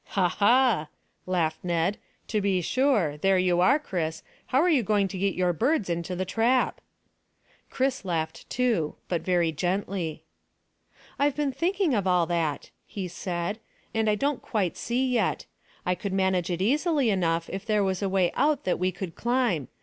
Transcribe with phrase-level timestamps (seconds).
[0.17, 0.87] "Ha, ha!"
[1.27, 1.99] laughed Ned.
[2.29, 3.17] "To be sure.
[3.17, 6.81] There you are, Chris: how are you going to get your birds into the trap?"
[7.69, 10.23] Chris laughed too, but very gently.
[11.19, 13.59] "I've been thinking of all that," he said,
[13.93, 15.45] "and I don't quite see yet.
[15.85, 19.13] I could manage it easily enough if there was a way out that we could
[19.13, 19.67] climb.